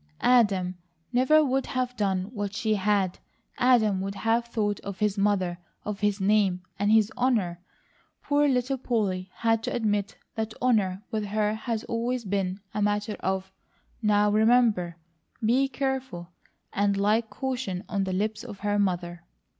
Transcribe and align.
Adam 0.23 0.79
never 1.13 1.45
would 1.45 1.67
have 1.67 1.95
done 1.95 2.23
what 2.33 2.55
she 2.55 2.73
had. 2.73 3.19
Adam 3.59 4.01
would 4.01 4.15
have 4.15 4.45
thought 4.45 4.79
of 4.79 4.97
his 4.97 5.15
mother 5.15 5.59
and 5.85 5.99
his 5.99 6.19
name 6.19 6.63
and 6.79 6.91
his 6.91 7.11
honour. 7.15 7.59
Poor 8.23 8.47
little 8.47 8.79
Polly 8.79 9.29
had 9.35 9.61
to 9.61 9.71
admit 9.71 10.17
that 10.33 10.55
honour 10.59 11.03
with 11.11 11.25
her 11.25 11.53
had 11.53 11.83
always 11.83 12.25
been 12.25 12.59
a 12.73 12.81
matter 12.81 13.13
of, 13.19 13.51
"Now 14.01 14.31
remember," 14.31 14.97
"Be 15.45 15.67
careful," 15.67 16.31
and 16.73 16.97
like 16.97 17.29
caution 17.29 17.83
on 17.87 18.03
the 18.05 18.13
lips 18.13 18.43
of 18.43 18.61
her 18.61 18.79
mother. 18.79 19.23